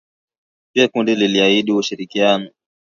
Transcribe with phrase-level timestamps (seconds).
[0.73, 2.49] Pia kundi liliahidi ushirikiano